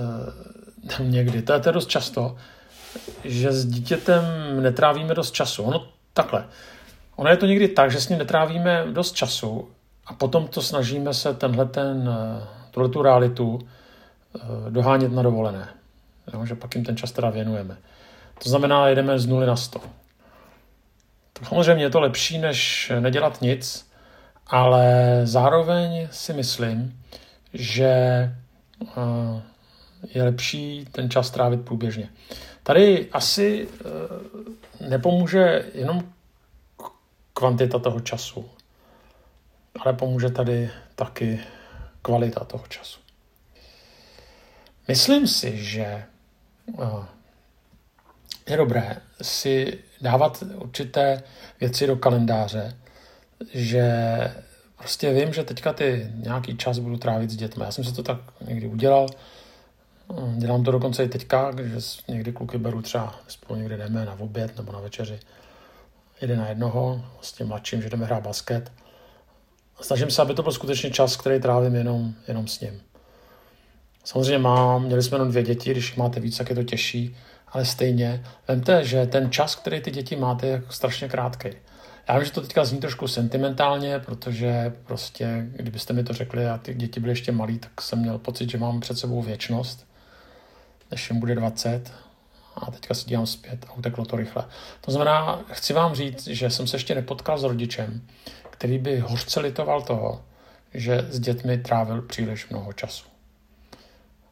někdy, 1.00 1.42
to 1.42 1.52
je 1.52 1.60
to 1.60 1.72
dost 1.72 1.88
často, 1.88 2.37
že 3.25 3.52
s 3.52 3.66
dítětem 3.66 4.25
netrávíme 4.62 5.14
dost 5.14 5.30
času. 5.30 5.62
Ono 5.62 5.87
takhle. 6.12 6.44
Ono 7.16 7.30
je 7.30 7.37
to 7.37 7.46
někdy 7.46 7.68
tak, 7.68 7.90
že 7.90 8.00
s 8.00 8.08
ním 8.08 8.18
netrávíme 8.18 8.84
dost 8.92 9.12
času 9.12 9.68
a 10.06 10.14
potom 10.14 10.49
to 10.49 10.62
snažíme 10.62 11.14
se 11.14 11.34
tenhle 11.34 11.66
ten, 11.66 12.10
tuhle 12.70 12.88
tu 12.88 13.02
realitu 13.02 13.58
dohánět 14.68 15.12
na 15.12 15.22
dovolené. 15.22 15.68
Jo, 16.32 16.46
že 16.46 16.54
pak 16.54 16.75
jim 16.75 16.84
ten 16.84 16.96
čas 16.96 17.12
teda 17.12 17.30
věnujeme. 17.30 17.76
To 18.42 18.49
znamená, 18.49 18.88
jedeme 18.88 19.18
z 19.18 19.26
nuly 19.26 19.47
na 19.47 19.56
100. 19.56 19.80
Tak 21.32 21.49
samozřejmě 21.49 21.85
je 21.85 21.90
to 21.90 22.00
lepší, 22.00 22.38
než 22.38 22.92
nedělat 23.00 23.42
nic, 23.42 23.90
ale 24.47 25.20
zároveň 25.25 26.09
si 26.11 26.32
myslím, 26.32 27.02
že 27.54 27.87
eh, 27.87 29.42
je 30.14 30.23
lepší 30.23 30.87
ten 30.92 31.11
čas 31.11 31.30
trávit 31.30 31.64
průběžně. 31.64 32.09
Tady 32.62 33.09
asi 33.12 33.68
eh, 33.68 34.88
nepomůže 34.88 35.64
jenom 35.75 36.02
kvantita 37.35 37.78
toho 37.78 38.00
času, 38.00 38.50
ale 39.80 39.92
pomůže 39.92 40.30
tady 40.30 40.70
taky 40.94 41.40
kvalita 42.02 42.44
toho 42.44 42.64
času. 42.68 43.00
Myslím 44.88 45.26
si, 45.26 45.64
že 45.64 45.82
eh, 45.82 46.04
je 48.49 48.56
dobré 48.56 48.97
si 49.23 49.78
dávat 50.00 50.44
určité 50.54 51.23
věci 51.61 51.87
do 51.87 51.97
kalendáře, 51.97 52.76
že 53.54 53.85
prostě 54.78 55.12
vím, 55.12 55.32
že 55.32 55.44
teďka 55.44 55.73
ty 55.73 56.11
nějaký 56.14 56.56
čas 56.56 56.78
budu 56.78 56.97
trávit 56.97 57.30
s 57.30 57.37
dětmi. 57.37 57.64
Já 57.64 57.73
jsem 57.73 57.85
si 57.85 57.92
to 57.92 58.02
tak 58.02 58.18
někdy 58.40 58.66
udělal, 58.66 59.06
dělám 60.37 60.64
to 60.64 60.73
dokonce 60.73 61.04
i 61.04 61.09
teďka, 61.09 61.52
že 61.64 61.76
někdy 62.09 62.32
kluky 62.32 62.59
beru 62.59 62.82
třeba 62.82 63.20
spolu 63.28 63.59
někde 63.59 63.76
jdeme 63.76 64.04
na 64.04 64.20
oběd 64.20 64.56
nebo 64.56 64.73
na 64.73 64.80
večeři. 64.80 65.20
Jeden 66.20 66.38
na 66.38 66.49
jednoho, 66.49 67.04
s 67.20 67.32
tím 67.32 67.47
mladším, 67.47 67.82
že 67.82 67.90
jdeme 67.90 68.06
hrát 68.06 68.23
basket. 68.23 68.73
Snažím 69.80 70.11
se, 70.11 70.23
aby 70.23 70.35
to 70.35 70.42
byl 70.42 70.52
skutečně 70.52 70.90
čas, 70.90 71.16
který 71.16 71.40
trávím 71.40 71.75
jenom, 71.75 72.14
jenom 72.28 72.49
s 72.49 72.61
ním. 72.61 72.80
Samozřejmě 74.04 74.38
mám, 74.38 74.85
měli 74.85 75.02
jsme 75.02 75.14
jenom 75.14 75.30
dvě 75.30 75.42
děti, 75.42 75.70
když 75.70 75.97
máte 75.97 76.20
víc, 76.20 76.38
tak 76.38 76.50
je 76.50 76.56
to 76.56 76.62
těžší, 76.62 77.16
ale 77.50 77.64
stejně, 77.64 78.25
vemte, 78.49 78.85
že 78.85 79.07
ten 79.07 79.30
čas, 79.30 79.54
který 79.54 79.80
ty 79.80 79.90
děti 79.90 80.16
máte, 80.16 80.47
je 80.47 80.62
strašně 80.71 81.09
krátký. 81.09 81.49
Já 82.09 82.19
vím, 82.19 82.25
že 82.25 82.33
to 82.33 82.40
teďka 82.40 82.64
zní 82.64 82.78
trošku 82.78 83.09
sentimentálně, 83.09 83.99
protože 83.99 84.73
prostě, 84.85 85.47
kdybyste 85.50 85.92
mi 85.92 86.04
to 86.04 86.12
řekli 86.12 86.47
a 86.47 86.59
ty 86.59 86.75
děti 86.75 87.00
byly 87.00 87.12
ještě 87.12 87.33
malí, 87.33 87.59
tak 87.59 87.80
jsem 87.80 87.99
měl 87.99 88.19
pocit, 88.19 88.50
že 88.50 88.59
mám 88.59 88.80
před 88.80 88.99
sebou 88.99 89.23
věčnost, 89.23 89.87
než 90.90 91.11
jim 91.11 91.21
bude 91.21 91.35
20 91.35 91.92
a 92.57 92.71
teďka 92.71 92.95
si 92.95 93.07
dívám 93.07 93.26
zpět 93.26 93.66
a 93.69 93.73
uteklo 93.73 94.04
to 94.04 94.16
rychle. 94.16 94.45
To 94.80 94.90
znamená, 94.90 95.45
chci 95.50 95.73
vám 95.73 95.95
říct, 95.95 96.26
že 96.26 96.50
jsem 96.50 96.66
se 96.66 96.76
ještě 96.76 96.95
nepotkal 96.95 97.38
s 97.38 97.42
rodičem, 97.42 98.02
který 98.50 98.78
by 98.78 98.99
hořce 98.99 99.40
litoval 99.40 99.83
toho, 99.83 100.25
že 100.75 101.07
s 101.11 101.21
dětmi 101.21 101.59
trávil 101.59 102.02
příliš 102.02 102.49
mnoho 102.49 102.73
času. 102.73 103.07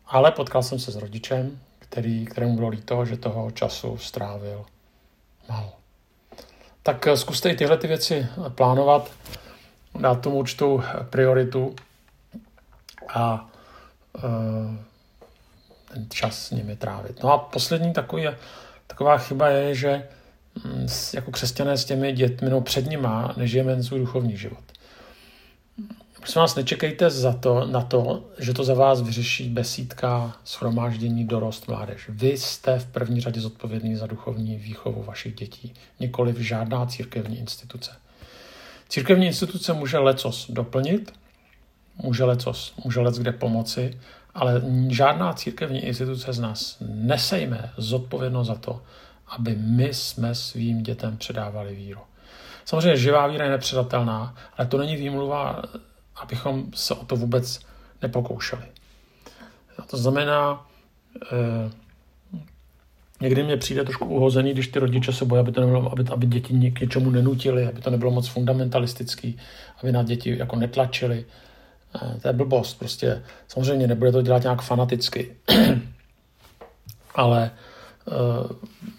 Ale 0.07 0.33
potkal 0.33 0.63
jsem 0.63 0.79
se 0.79 0.93
s 0.93 0.97
rodičem, 0.97 1.61
který, 1.89 2.25
kterému 2.25 2.57
bylo 2.57 2.69
líto, 2.69 3.05
že 3.05 3.17
toho 3.17 3.51
času 3.51 3.99
strávil 3.99 4.65
málo. 5.49 5.73
Tak 6.83 7.07
eh, 7.07 7.17
zkuste 7.17 7.51
i 7.51 7.57
tyhle 7.57 7.79
ty 7.79 7.87
věci 7.87 8.27
plánovat, 8.49 9.11
dát 10.01 10.21
tomu 10.21 10.37
určitou 10.37 10.83
prioritu 11.11 11.77
a 13.09 13.49
ten 15.89 16.11
čas 16.11 16.47
s 16.47 16.51
nimi 16.51 16.77
trávit. 16.77 17.23
No 17.23 17.33
a 17.33 17.39
poslední 17.39 17.93
takový, 17.93 18.27
taková 18.87 19.19
chyba 19.19 19.49
je, 19.49 19.75
že 19.75 20.09
mm, 20.65 20.87
jako 21.15 21.31
křesťané 21.31 21.77
s 21.77 21.85
těmi 21.85 22.13
dětmi, 22.13 22.51
no 22.51 22.61
před 22.61 22.87
nima, 22.87 23.35
nežijeme 23.37 23.83
svůj 23.83 24.01
duchovní 24.01 24.37
život. 24.37 24.65
Prosím 26.21 26.41
vás, 26.41 26.55
nečekejte 26.55 27.11
za 27.11 27.33
to, 27.33 27.67
na 27.67 27.83
to, 27.83 28.25
že 28.39 28.55
to 28.55 28.65
za 28.65 28.75
vás 28.75 29.03
vyřeší 29.03 29.49
besídka, 29.49 30.37
schromáždění, 30.45 31.25
dorost, 31.25 31.69
mládež. 31.69 32.09
Vy 32.09 32.29
jste 32.29 32.79
v 32.79 32.87
první 32.87 33.21
řadě 33.21 33.41
zodpovědní 33.41 33.97
za 33.97 34.07
duchovní 34.07 34.57
výchovu 34.57 35.03
vašich 35.03 35.35
dětí, 35.35 35.75
nikoli 36.01 36.35
žádná 36.39 36.87
církevní 36.87 37.39
instituce. 37.39 37.93
Církevní 38.89 39.27
instituce 39.27 39.73
může 39.73 39.99
lecos 39.99 40.51
doplnit, 40.51 41.13
může 41.97 42.25
lecos, 42.25 42.73
může 42.85 43.01
lec 43.01 43.19
kde 43.19 43.33
pomoci, 43.33 44.01
ale 44.35 44.63
žádná 44.89 45.33
církevní 45.33 45.85
instituce 45.85 46.33
z 46.33 46.39
nás 46.39 46.77
nesejme 46.81 47.73
zodpovědnost 47.77 48.47
za 48.47 48.55
to, 48.55 48.83
aby 49.27 49.55
my 49.55 49.95
jsme 49.95 50.35
svým 50.35 50.83
dětem 50.83 51.17
předávali 51.17 51.75
víru. 51.75 52.01
Samozřejmě 52.65 52.97
živá 52.97 53.27
víra 53.27 53.45
je 53.45 53.51
nepředatelná, 53.51 54.35
ale 54.57 54.67
to 54.67 54.79
není 54.79 54.97
výmluva 54.97 55.63
abychom 56.21 56.65
se 56.75 56.95
o 56.95 57.05
to 57.05 57.17
vůbec 57.17 57.61
nepokoušeli. 58.03 58.63
A 59.79 59.83
to 59.83 59.97
znamená, 59.97 60.67
eh, 61.33 61.71
někdy 63.21 63.43
mě 63.43 63.57
přijde 63.57 63.85
trošku 63.85 64.05
uhozený, 64.05 64.53
když 64.53 64.69
ty 64.69 64.79
rodiče 64.79 65.13
se 65.13 65.25
bojí, 65.25 65.41
aby, 65.41 65.53
to 65.53 65.61
nebylo, 65.61 65.93
aby, 65.93 66.05
aby 66.11 66.27
děti 66.27 66.71
k 66.71 66.81
něčemu 66.81 67.11
nenutili, 67.11 67.67
aby 67.67 67.81
to 67.81 67.91
nebylo 67.91 68.11
moc 68.11 68.29
fundamentalistický, 68.29 69.39
aby 69.83 69.93
na 69.93 70.03
děti 70.03 70.39
jako 70.39 70.57
netlačili. 70.57 71.25
Eh, 71.95 72.21
to 72.21 72.29
je 72.29 72.33
blbost, 72.33 72.79
prostě 72.79 73.23
samozřejmě 73.49 73.87
nebude 73.87 74.13
to 74.13 74.23
dělat 74.23 74.43
nějak 74.43 74.63
fanaticky, 74.63 75.37
ale 77.15 77.51
eh, 78.09 78.13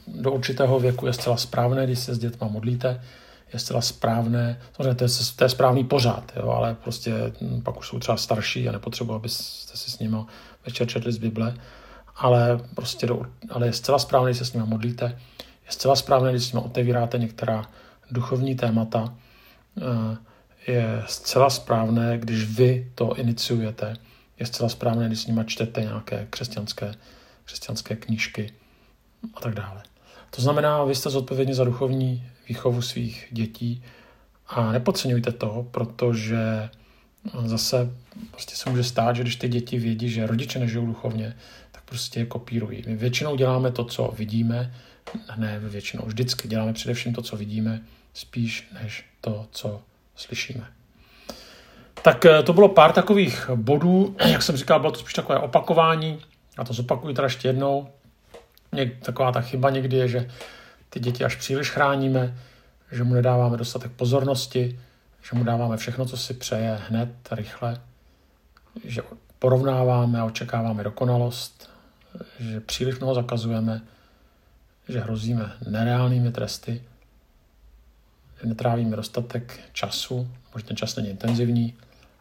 do 0.07 0.31
určitého 0.31 0.79
věku 0.79 1.07
je 1.07 1.13
zcela 1.13 1.37
správné, 1.37 1.85
když 1.85 1.99
se 1.99 2.15
s 2.15 2.19
dětma 2.19 2.47
modlíte, 2.47 3.01
je 3.53 3.59
zcela 3.59 3.81
správné. 3.81 4.61
Samozřejmě 4.75 4.95
to 4.95 5.03
je, 5.03 5.09
to 5.35 5.43
je 5.43 5.49
správný 5.49 5.83
pořád, 5.83 6.31
jo, 6.35 6.49
ale 6.49 6.75
prostě 6.75 7.13
hm, 7.41 7.61
pak 7.61 7.77
už 7.77 7.87
jsou 7.87 7.99
třeba 7.99 8.17
starší 8.17 8.69
a 8.69 8.71
nepotřebuji, 8.71 9.13
abyste 9.13 9.77
si 9.77 9.91
s 9.91 9.99
nimi 9.99 10.17
večer 10.65 10.87
četli 10.87 11.11
z 11.11 11.17
Bible, 11.17 11.57
ale 12.15 12.59
prostě 12.75 13.07
do, 13.07 13.21
ale 13.49 13.65
je 13.65 13.73
zcela 13.73 13.99
správné, 13.99 14.29
když 14.29 14.37
se 14.37 14.45
s 14.45 14.53
nimi 14.53 14.65
modlíte, 14.65 15.05
je 15.39 15.71
zcela 15.71 15.95
správné, 15.95 16.31
když 16.31 16.43
s 16.43 16.51
nimi 16.53 16.65
otevíráte 16.65 17.17
některá 17.17 17.65
duchovní 18.11 18.55
témata, 18.55 19.15
eh, 19.77 20.17
je 20.71 21.03
zcela 21.07 21.49
správné, 21.49 22.17
když 22.17 22.43
vy 22.43 22.91
to 22.95 23.15
iniciujete, 23.15 23.95
je 24.39 24.45
zcela 24.45 24.69
správné, 24.69 25.07
když 25.07 25.19
s 25.19 25.27
nimi 25.27 25.41
čtete 25.45 25.81
nějaké 25.81 26.27
křesťanské, 26.29 26.91
křesťanské 27.45 27.95
knížky 27.95 28.53
a 29.35 29.39
tak 29.39 29.53
dále. 29.53 29.83
To 30.31 30.41
znamená, 30.41 30.83
vy 30.83 30.95
jste 30.95 31.09
zodpovědní 31.09 31.53
za 31.53 31.63
duchovní 31.63 32.23
výchovu 32.49 32.81
svých 32.81 33.27
dětí 33.31 33.83
a 34.47 34.71
nepodceňujte 34.71 35.31
to, 35.31 35.67
protože 35.71 36.69
zase 37.45 37.91
prostě 38.31 38.55
se 38.55 38.69
může 38.69 38.83
stát, 38.83 39.15
že 39.15 39.21
když 39.21 39.35
ty 39.35 39.47
děti 39.47 39.79
vědí, 39.79 40.09
že 40.09 40.27
rodiče 40.27 40.59
nežijou 40.59 40.85
duchovně, 40.85 41.35
tak 41.71 41.83
prostě 41.83 42.19
je 42.19 42.25
kopírují. 42.25 42.83
My 42.87 42.95
většinou 42.95 43.35
děláme 43.35 43.71
to, 43.71 43.83
co 43.83 44.13
vidíme, 44.17 44.73
ne 45.37 45.59
většinou, 45.59 46.03
vždycky 46.05 46.47
děláme 46.47 46.73
především 46.73 47.13
to, 47.13 47.21
co 47.21 47.37
vidíme, 47.37 47.81
spíš 48.13 48.69
než 48.81 49.05
to, 49.21 49.47
co 49.51 49.81
slyšíme. 50.15 50.67
Tak 52.01 52.25
eh, 52.25 52.43
to 52.43 52.53
bylo 52.53 52.69
pár 52.69 52.91
takových 52.91 53.49
bodů, 53.55 54.15
jak 54.25 54.41
jsem 54.41 54.57
říkal, 54.57 54.79
bylo 54.79 54.91
to 54.91 54.99
spíš 54.99 55.13
takové 55.13 55.39
opakování, 55.39 56.19
a 56.57 56.63
to 56.63 56.73
zopakuju 56.73 57.13
teda 57.13 57.25
ještě 57.25 57.47
jednou. 57.47 57.87
Taková 59.01 59.31
ta 59.31 59.41
chyba 59.41 59.69
někdy 59.69 59.97
je, 59.97 60.07
že 60.07 60.29
ty 60.89 60.99
děti 60.99 61.23
až 61.23 61.35
příliš 61.35 61.69
chráníme, 61.69 62.37
že 62.91 63.03
mu 63.03 63.13
nedáváme 63.13 63.57
dostatek 63.57 63.91
pozornosti, 63.91 64.79
že 65.21 65.37
mu 65.37 65.43
dáváme 65.43 65.77
všechno, 65.77 66.05
co 66.05 66.17
si 66.17 66.33
přeje 66.33 66.79
hned, 66.89 67.09
rychle, 67.31 67.81
že 68.83 69.01
porovnáváme 69.39 70.19
a 70.19 70.25
očekáváme 70.25 70.83
dokonalost, 70.83 71.69
že 72.39 72.59
příliš 72.59 72.99
mnoho 72.99 73.15
zakazujeme, 73.15 73.81
že 74.89 74.99
hrozíme 74.99 75.51
nereálnými 75.67 76.31
tresty, 76.31 76.83
že 78.41 78.47
netrávíme 78.47 78.95
dostatek 78.95 79.59
času, 79.73 80.31
že 80.57 80.63
ten 80.63 80.77
čas 80.77 80.95
není 80.95 81.09
intenzivní 81.09 81.75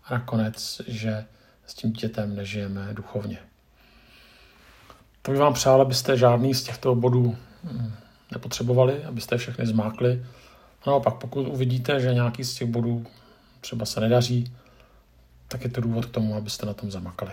a 0.05 0.15
nakonec, 0.15 0.81
že 0.87 1.25
s 1.67 1.75
tím 1.75 1.93
dětem 1.93 2.37
nežijeme 2.37 2.95
duchovně. 2.95 3.39
To 5.23 5.31
bych 5.31 5.41
vám 5.41 5.55
přál, 5.55 5.83
abyste 5.83 6.17
žádný 6.17 6.55
z 6.55 6.63
těchto 6.63 6.95
bodů 6.95 7.37
hm, 7.65 7.93
nepotřebovali, 8.33 9.05
abyste 9.05 9.35
je 9.35 9.39
všechny 9.39 9.67
zmákli. 9.67 10.25
A 10.83 10.91
naopak, 10.91 11.15
pokud 11.15 11.49
uvidíte, 11.49 12.01
že 12.01 12.15
nějaký 12.15 12.45
z 12.45 12.55
těch 12.55 12.69
bodů 12.69 13.07
třeba 13.61 13.87
se 13.87 14.01
nedaří, 14.01 14.53
tak 15.49 15.65
je 15.65 15.71
to 15.71 15.81
důvod 15.81 16.07
k 16.07 16.11
tomu, 16.11 16.35
abyste 16.35 16.67
na 16.67 16.75
tom 16.75 16.91
zamakali. 16.91 17.33